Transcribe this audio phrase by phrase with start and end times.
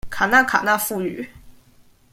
[0.09, 1.27] 卡那卡那富語